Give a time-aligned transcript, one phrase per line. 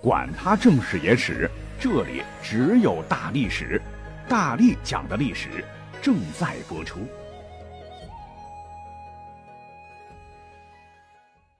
[0.00, 3.82] 管他正史野史，这里只有大历史，
[4.28, 5.48] 大力讲的历史
[6.00, 7.00] 正在播出。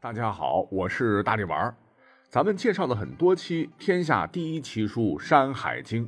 [0.01, 1.74] 大家好，我是大力丸儿。
[2.30, 6.07] 咱们介绍了很多期天下第一奇书《山海经》，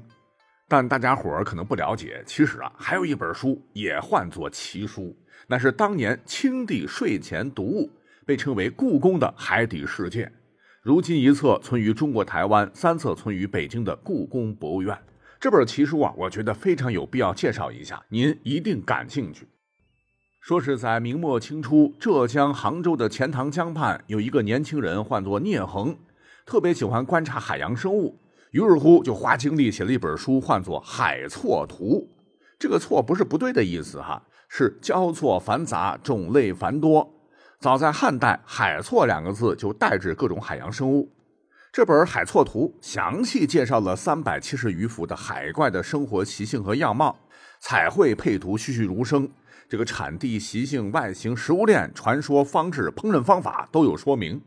[0.69, 5.17] 但大家伙儿可能不了解，其实啊，还有一本书也唤作奇书，
[5.49, 7.91] 那是当年清帝睡前读物，
[8.25, 10.31] 被称为故宫的海底世界。
[10.83, 14.99] 如今一册存于中国台湾，三册存于北京的故宫博物院。
[15.39, 19.47] 这本奇书啊，我觉得非常有必要介绍一下，您一定感兴趣。
[20.41, 25.99] 说是在明末清初，浙江杭州的钱塘江畔有一个年轻人，唤作聂衡，
[26.47, 28.19] 特别喜欢观察海洋生物，
[28.53, 32.09] 于是乎就花精力写了一本书，唤作《海错图》。
[32.59, 37.20] 这个“错”不是不对的意思哈，是交错繁杂，种类繁多。
[37.61, 41.13] 早在汉代，“海错”两个字就代指各种海洋生物。
[41.71, 47.19] 这本《海错图》详细介绍了三百七十余幅的海怪的生活习性和样貌，
[47.61, 49.29] 彩绘配图栩栩如生。
[49.69, 54.41] 这个产地、习性、外形、食物链、传说、方式、烹饪方法都有说明。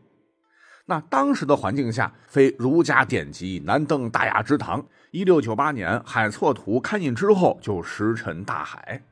[0.88, 4.84] 那当时的环境下，非儒家典籍难登大雅之堂。
[5.12, 9.04] 一六九八年，《海错图》刊印之后，就石沉大海。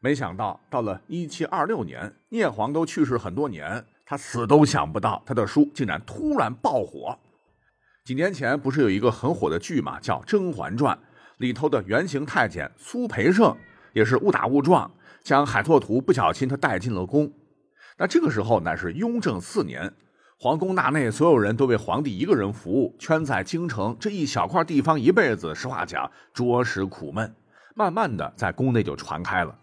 [0.00, 7.18] 没想到，到了一七二六年，聂璜都去世很多年，他死都想不到，他的书竟然突然爆火。
[8.04, 10.96] 几年前不是有一个很火的剧嘛，叫《甄嬛传》，
[11.38, 13.56] 里头的原型太监苏培盛
[13.94, 14.88] 也是误打误撞，
[15.24, 17.32] 将海错图不小心他带进了宫。
[17.98, 19.92] 那这个时候乃是雍正四年，
[20.38, 27.34] 皇宫大内所有人都为皇帝一个人服务，圈在京城这一小块地方一辈子，实话讲着实苦闷。
[27.74, 29.58] 慢慢的在宫内就传开了。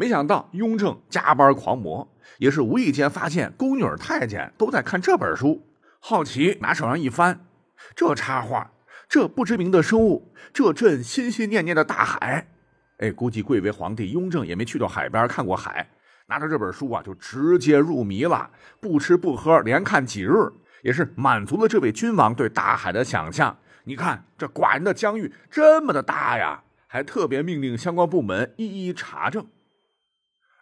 [0.00, 5.66] 没想到雍正加班狂魔，也是无意间发现宫女太监都在看这本书，
[5.98, 7.44] 好奇拿手上一翻，
[7.96, 8.70] 这插画，
[9.08, 12.46] 这不知名的生物，这朕心心念念的大海，
[12.98, 15.88] 哎，估计贵为皇帝雍正也没去到海边看过海，
[16.28, 20.30] 拿着这本书啊就直接入迷了，不吃不喝连看几日，
[20.84, 23.58] 也是满足了这位君王对大海的想象。
[23.82, 29.44] 你看这寡人的疆域这么的大呀，还特别命令相关部门一一查证。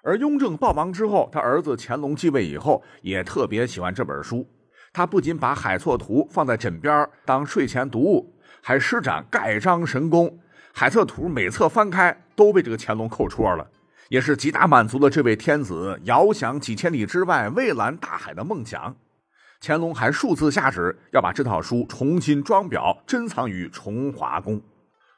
[0.07, 4.47] 而雍正暴亡之后，他儿子乾隆继位以后，也特别喜欢这本书。
[4.93, 10.29] 他不仅把《海错图》放在枕边当睡前读物，还施展盖章神功，
[10.73, 13.69] 《海错图》每册翻开都被这个乾隆扣戳了，
[14.09, 18.95] 也是极大满足了这位天子遥想几千里之外蔚蓝大海的梦想。
[19.61, 24.63] 乾隆还数次下旨要把这套书重新装裱，珍藏于崇华宫。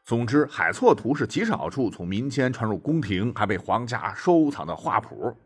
[0.09, 5.37] 总之，《海错图》是极少数从民间传入宫廷，还被皇家收藏的画谱。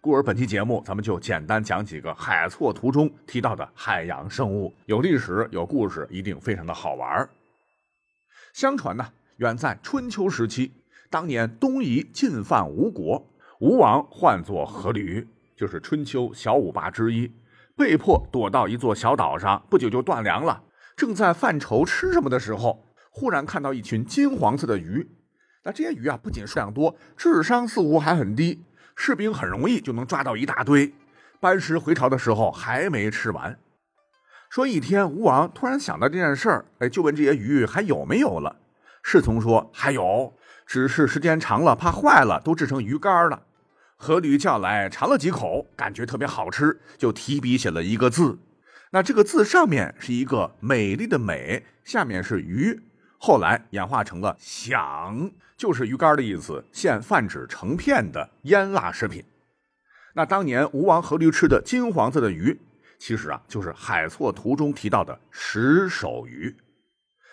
[0.00, 7.28] 故而，本期节目咱们就简单讲几个《海错图》中提到的海洋生物，有历史，有故事，一定非常的好玩。
[8.54, 9.06] 相传呢，
[9.36, 10.72] 远在春秋时期，
[11.10, 13.22] 当年东夷进犯吴国，
[13.60, 17.30] 吴王唤作阖闾，就是春秋小五霸之一，
[17.76, 20.62] 被迫躲到一座小岛上，不久就断粮了。
[20.96, 22.85] 正在犯愁吃什么的时候。
[23.18, 25.08] 忽然看到一群金黄色的鱼，
[25.64, 28.62] 那这些鱼啊，不仅数量多，智商似乎还很低，
[28.94, 30.92] 士兵很容易就能抓到一大堆。
[31.40, 33.58] 班师回朝的时候还没吃完。
[34.50, 38.56] 说一天，吴王突然想到这件事儿，哎，就问这些鱼还有没有了。
[39.02, 40.34] 侍从说还有，
[40.66, 43.44] 只是时间长了怕坏了，都制成鱼干了。
[43.98, 48.38] 阖闾叫来尝了几口，感觉特别好吃，就提笔写了一个字。
[48.90, 52.82] 那这个字上面是一个美丽的美，下面是鱼。
[53.18, 59.24] 后来演化成了“响”，就是鱼干的意思，现泛指成片的腌腊食品。
[60.14, 62.58] 那当年吴王阖闾吃的金黄色的鱼，
[62.98, 66.54] 其实啊就是《海错图》中提到的石首鱼。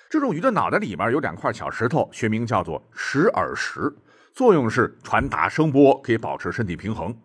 [0.10, 3.94] 这种鱼的脑袋里面有两块小石头，学名叫做石耳石，
[4.34, 7.16] 作用是传达声波，可以保持身体平衡。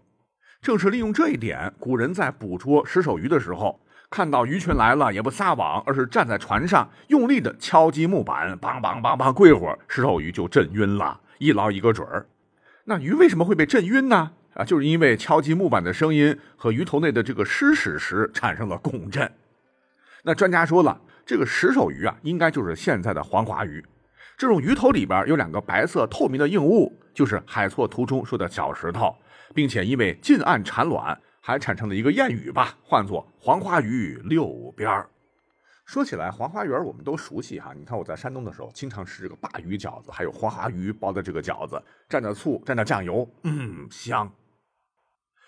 [0.60, 3.80] 正是利用这一点，古人在捕捉石首鱼的时候。
[4.10, 12.26] 看到鱼群来了，也不撒网，而是站在船上，用力的敲击木板，梆梆梆梆，过会儿，石头鱼就震晕了，一捞一个准儿。
[12.84, 14.32] 那鱼为什么会被震晕呢？
[14.54, 19.30] 啊，就是因为敲击木板的声音和鱼头内的这个湿屎石产生了共振。
[20.22, 23.84] 那专家说了，这个石首鱼啊，应该就是现在的黄花鱼。
[24.38, 29.14] 这种鱼头里边有两个白色透明的硬物，就是海错图中说的小石头，
[29.54, 31.20] 并且因为近岸产卵。
[31.40, 35.08] 还产生了一个谚语吧，唤作“黄花鱼六边儿”。
[35.86, 37.72] 说起来，黄花鱼我们都熟悉哈。
[37.74, 44.30] 你看我在山东的时候，经常吃这个鲅鱼饺子，还有黄花鱼包的这个饺子，蘸着醋，蘸着酱油，嗯，香。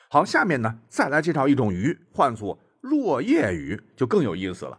[0.08, 4.78] 好，下面呢，再来介绍一种鱼，唤作落叶鱼，就更有意思了。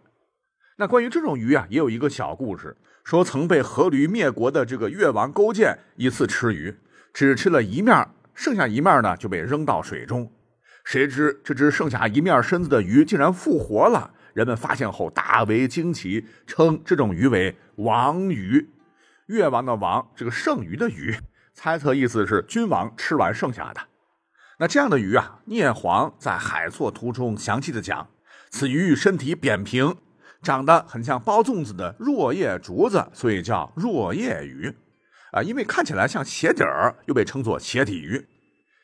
[0.78, 6.76] 那关于这种鱼啊，也有一个小故事，说曾被阖闾灭国的这个越王勾践一次吃鱼，
[7.14, 10.32] 只吃了一面，剩下一面呢就被扔到水中。
[10.84, 18.70] 谁知这只剩下一面身子的鱼竟然复活了，人们发现后大为惊奇，称这种鱼为王鱼。
[19.28, 21.16] 越王的王，这个剩余的鱼，
[21.54, 23.82] 猜测意思是君王吃完剩下的。
[24.60, 28.10] 那这样的鱼啊，聂璜在《海错图》中详细的讲，
[28.50, 29.96] 此鱼身体扁平，
[30.42, 34.76] 长得很像包粽子的若叶竹子，所以叫若叶鱼。
[35.32, 38.28] 啊，因为看起来像鞋底儿，又被称作鞋底鱼。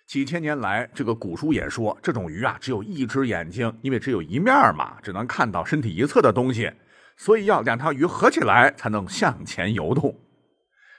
[0.07, 6.71] 几千年来，这个古书也说，这种鱼啊，只有一只眼睛，因为只有一面嘛，只能看到身体一侧的东西，
[7.17, 10.17] 所以要两条鱼合起来才能向前游动。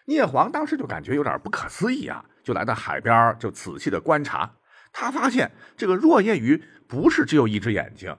[0.04, 4.50] 聂黄当时就感觉有点不可思议啊，就来到海边，就仔细的观察。
[4.92, 8.14] 他发现这个若叶鱼不是只有一只眼睛，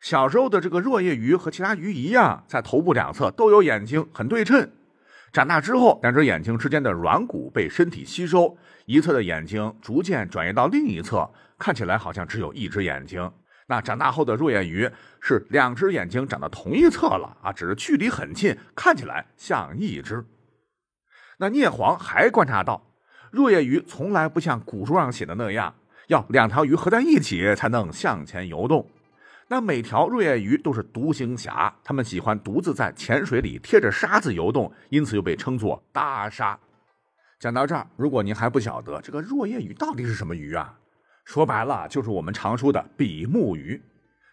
[0.00, 4.70] 小时候的这个若叶鱼和其他鱼一样，在头部两侧都有眼睛，很对称。
[5.32, 13.30] 长大之后，两只眼睛之间的软骨被身体吸收，一侧的眼睛逐渐转移到另一侧，看起来好像只有一只眼睛。
[13.66, 14.90] 那长大后的若眼鱼
[15.20, 20.24] 是两只眼睛长到同一侧了啊，只是距离很近，看起来像一只。
[21.38, 22.82] 那聂黄还观察到，
[23.30, 25.74] 若叶鱼从来不像古书上写的那样，
[26.06, 28.88] 要两条鱼合在一起才能向前游动。
[29.50, 36.58] 那每条若叶鱼都是独行侠，它们喜欢独自在浅水里贴着沙子游动，因此又被称作大沙。
[37.40, 40.78] 讲到这儿，如果您还不晓得这个若叶鱼到底是什么鱼啊，
[41.24, 43.80] 说白了就是我们常说的比目鱼。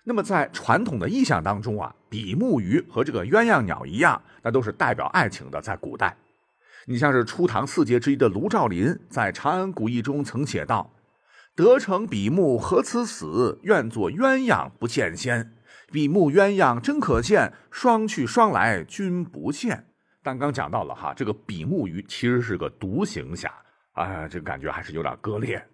[0.04, 5.62] 那么在传统的意象当中啊，比目鱼和这个鸳鸯鸟一样，那都是代表爱情的。
[5.62, 6.16] 在古代，
[6.86, 10.92] 你像是初唐四杰之一的卢照邻在《长安古意》中曾写道。
[11.56, 13.60] 得成比目何辞死？
[13.64, 15.54] 愿做鸳鸯不见仙。
[15.90, 19.86] 比目鸳鸯真可见，双去双来君不见。
[20.22, 23.50] 刚刚讲到了哈，这个比目鱼其实是个独行侠，
[23.94, 25.66] 啊，这个感觉还是有点割裂。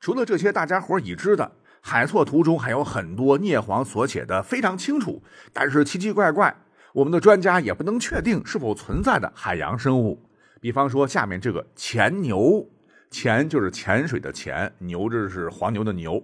[0.00, 1.44] 除了这些大家伙已知的，
[1.82, 5.22] 《海错图》中还有很多聂黄所写的非常清楚，
[5.52, 6.56] 但是奇奇怪怪，
[6.94, 10.30] 我们的专家也不能确定是否存在的海洋生物。
[10.60, 12.66] 比方说下面这个潜牛。
[13.10, 16.22] 潜就是潜水的潜，牛这是黄牛的牛。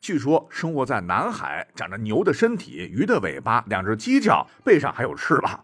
[0.00, 5.62] 据说生活在南海，长着牛的身体、鱼的尾巴、两只犄角，背上还有翅膀。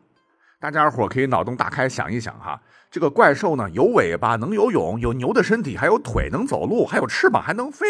[0.58, 2.60] 大家伙可以脑洞大开想一想哈，
[2.90, 7.86] 这个怪兽呢，有尾巴能游泳，有牛的身体，还有腿能走路，还有翅膀还能飞。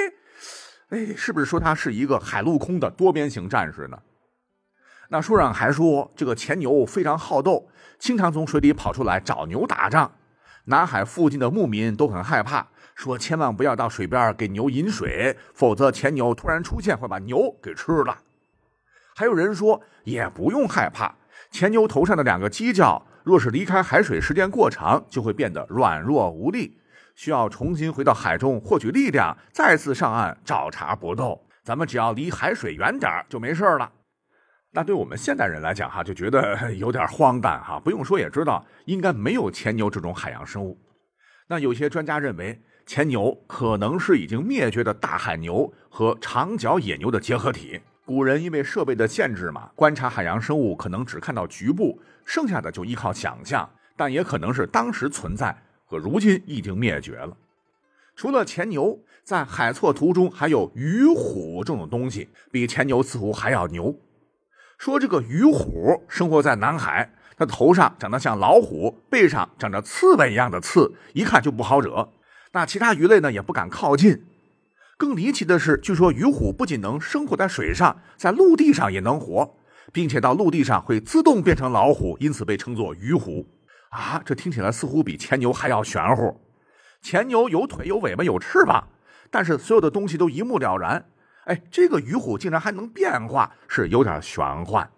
[0.90, 3.98] 哎，是不是说它是一个海陆空的多边形战士呢？
[5.08, 7.68] 那书上还说，这个潜牛非常好斗，
[7.98, 10.12] 经常从水里跑出来找牛打仗。
[10.68, 12.66] 南海附近的牧民都很害怕，
[12.96, 18.18] 说千万不要到水边给牛饮水，否则前牛突然出现会把牛给吃了。
[19.14, 21.14] 还有人说也不用害怕，
[21.52, 26.78] 前牛头上的两个犄角，若是离开海水时间过长，就会变得软弱无力，
[27.14, 31.46] 需要重新回到海中获取力量，再次上岸找茬搏斗。
[31.62, 33.92] 咱们只要离海水远点就没事了。
[34.76, 40.78] 那对我们现代人来讲，哈，就觉得 有点荒诞，哈，不用说也知道，应该没有前牛这种海洋生物。
[41.46, 47.80] 那有些专家认为，前牛可能是已经灭绝的大海牛和长角野牛的结合体。
[48.04, 53.66] 古人因为设备的限制嘛，观察海洋生物可能只看到局部，剩下的就依靠想象。
[53.96, 55.56] 但也可能是当时存在
[55.86, 57.34] 和如今已经灭绝了。
[58.14, 63.94] 除了前牛，在海错图中还有鱼虎这种东西，比前牛似乎还要牛。
[64.78, 72.10] 说这个鱼虎生活在南海，它头上长得像老虎，背上长着刺猬一样的刺，一看就不好惹。
[72.52, 74.24] 那其他鱼类呢也不敢靠近。
[74.98, 79.56] 更离奇的是，据说鱼虎不仅能生活在水上，在陆地上也能活，
[79.92, 83.46] 并且到陆地上会自动变成老虎，因此被称作鱼虎。
[83.90, 86.40] 啊，这听起来似乎比前牛还要玄乎。
[87.02, 88.88] 前牛有腿有尾巴有翅膀，
[89.30, 91.06] 但是所有的东西都一目了然。
[91.46, 94.90] 哎，这个鱼虎竟然还能变化，是有点玄幻。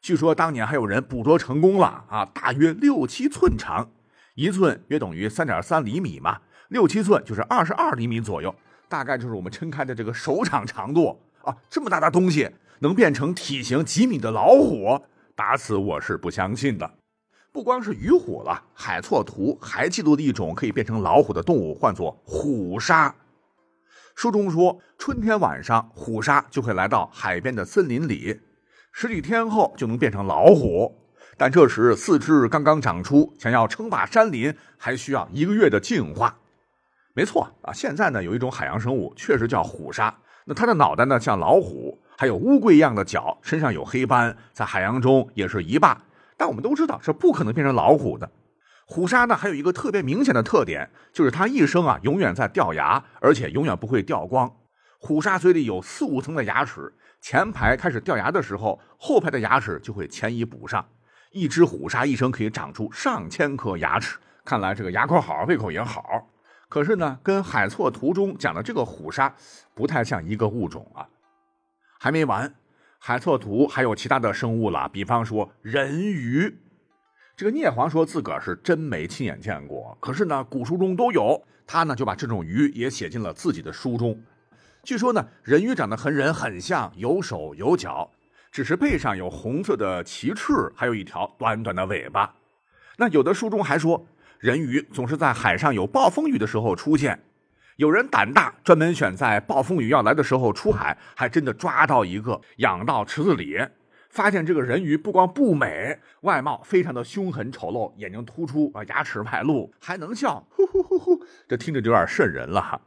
[0.00, 3.90] 据说当年还有人捕捉成功了啊，大约六七寸长，
[4.36, 8.54] 一寸约等于三点三厘米嘛，六七寸就是二十二厘米左右，
[8.88, 11.56] 大概就是我们撑开的这个手掌长度啊。
[11.68, 12.48] 这么大的东西
[12.78, 15.00] 能变成体型几米的老虎，
[15.34, 16.88] 打死我是不相信的。
[17.50, 23.12] 不光是鱼虎了，海错图还记录了一种可以变成老虎的动物，唤作虎鲨。
[24.14, 28.40] 书中说，春天晚上，虎鲨就会来到海边的森林里，
[28.92, 30.94] 十几天后就能变成老虎。
[31.36, 36.38] 但这时四肢刚刚长出，想要称霸山林，还需要一个月的进化。
[37.14, 40.14] 没错啊，现在呢有一种海洋生物确实叫虎鲨，
[40.44, 46.04] 那它的脑袋呢像老虎，还有乌龟一样的脚，身上有黑斑，在海洋中也是一霸。
[46.36, 48.30] 但我们都知道是不可能变成老虎的。
[48.92, 54.54] 虎鲨呢，还有一个特别明显的特点，就是它一生啊永远在掉牙，而且永远不会掉光。
[54.98, 60.86] 虎鲨嘴里有四五层的牙齿，前排开始掉牙的时候，后排的牙齿就会前移补上。
[61.30, 66.28] 一只虎鲨一生可以长出上千颗牙齿，看来这个牙口好，胃口也好。
[66.68, 69.34] 可是呢，跟海错图中讲的这个虎鲨
[69.74, 71.08] 不太像一个物种啊。
[71.98, 72.54] 还没完，
[72.98, 76.58] 海错图还有其他的生物了，比方说人鱼。
[77.34, 84.22] 这个聂黄说自个儿是真没亲眼见过，可是呢，古书中都有，他呢就把这种鱼也写进了自己的书中。
[84.82, 88.10] 据说呢，人鱼长得和人很像，有手有脚，
[88.50, 92.34] 只是背上有红色的鳍翅，还有一条短短的尾巴。
[92.98, 94.06] 那有的书中还说，
[94.38, 97.18] 人鱼总是在海上有暴风雨的时候出现。
[97.76, 103.58] 有人胆大，专门选在暴风雨要来的时候出海，还真的抓到一个，养到池子里。
[104.12, 112.78] 发现这个人鱼不光不美，外貌非常的凶狠丑陋，眼睛突出啊，牙齿外露，还能笑，呼呼呼呼，这听着就有点瘆人了哈。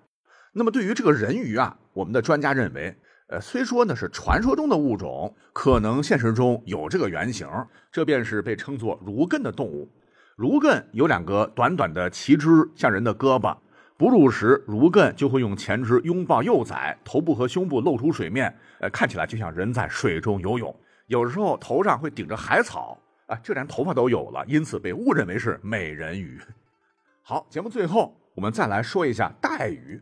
[0.53, 2.95] 那么对于这个人鱼啊，我们的专家认为，
[3.29, 7.49] 呃，虽说呢是传说中的物种，可能现实中有这个原型，
[7.91, 9.91] 这便是被称作如艮的动物。
[10.35, 13.57] 如艮有两个短短的鳍肢，像人的胳膊，
[13.97, 20.75] 哺乳时如艮就会用前肢拥抱幼崽，头部和胸部露出水面，呃，看起来就像人在水中游泳。
[21.07, 22.97] 有时候头上会顶着海草
[23.27, 26.41] 啊，这连头发都有了，因此被误认为是美人鱼。
[27.21, 30.01] 好，节目最后我们再来说一下带鱼。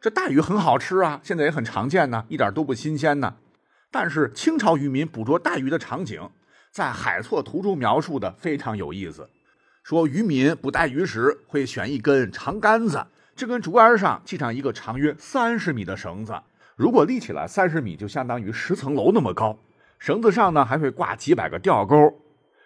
[0.00, 3.36] 这带鱼很好吃啊，现在也很常见呢，一点都不新鲜呢。
[3.90, 6.28] 但是清朝渔民捕捉带鱼的场景，
[6.70, 9.28] 在《海错图》中描述的非常有意思。
[9.82, 16.34] 说渔民捕带鱼时会选一根长杆子，这根竹竿上系上一个长约三十米的绳子，
[16.76, 19.56] 如果立起来三十米，就相当于十层楼那么高。
[19.98, 21.96] 绳子上呢还会挂几百个钓钩，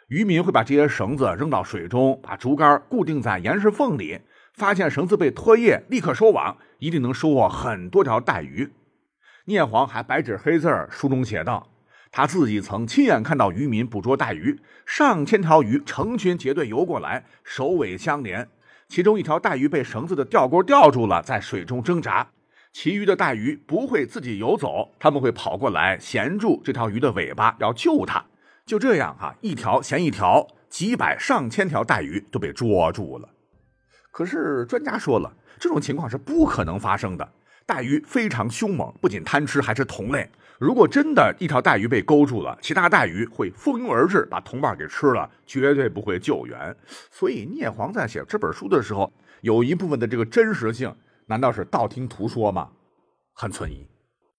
[0.08, 4.20] 渔民会把这些绳子扔到水中，把竹竿固定在岩石缝里。
[4.52, 8.68] 发现绳子被拖曳，立刻收网，一定能收获很多条带鱼。
[9.46, 11.68] 聂黄还白纸黑字书中写道，
[12.10, 18.48] 他自己曾亲眼看到渔民捕捉带鱼，上千条鱼成群结队游过来，首尾相连。
[18.88, 22.28] 其中一条带鱼被绳子的钓钩吊住了，在水中挣扎。
[22.72, 28.24] 其余的带鱼不会自己游走，他们会跑过来衔住这条鱼的尾巴，要救它。
[28.64, 33.28] 就这样哈，一条衔一条，几百上千条带鱼都被捉住了。
[34.12, 37.28] 可是专家说了，这种情况是不可能发生的。
[37.66, 40.28] 带鱼非常凶猛，不仅贪吃，还是同类。
[40.58, 46.76] 如果真的一条带鱼被勾住了，其他带鱼会蜂拥而至，把同伴给吃了，绝对不会救援。
[47.10, 50.94] 所以聂黄在写这本书的时候，有一部分的这个真实性。
[51.30, 52.72] 难道是道听途说吗？
[53.34, 53.86] 很存疑。